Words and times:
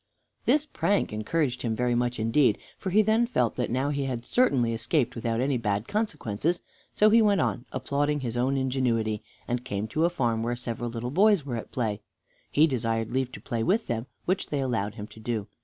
This 0.45 0.65
prank 0.65 1.13
encouraged 1.13 1.61
him 1.61 1.75
very 1.75 1.93
much 1.93 2.19
indeed, 2.19 2.57
for 2.79 2.89
he 2.89 3.03
then 3.03 3.27
felt 3.27 3.55
that 3.57 3.69
now 3.69 3.91
he 3.91 4.05
had 4.05 4.25
certainly 4.25 4.73
escaped 4.73 5.13
without 5.13 5.39
any 5.39 5.59
bad 5.59 5.87
consequences; 5.87 6.61
so 6.91 7.11
he 7.11 7.21
went 7.21 7.39
on 7.39 7.65
applauding 7.71 8.21
his 8.21 8.35
own 8.35 8.57
ingenuity, 8.57 9.21
and 9.47 9.63
came 9.63 9.87
to 9.89 10.03
a 10.05 10.09
farm 10.09 10.41
where 10.41 10.55
several 10.55 10.89
little 10.89 11.11
boys 11.11 11.45
were 11.45 11.55
at 11.55 11.71
play. 11.71 12.01
He 12.49 12.65
desired 12.65 13.11
leave 13.11 13.31
to 13.33 13.39
play 13.41 13.61
with 13.61 13.85
them, 13.85 14.07
which 14.25 14.47
they 14.47 14.59
allowed 14.59 14.95
him 14.95 15.05
to 15.05 15.19
do. 15.19 15.45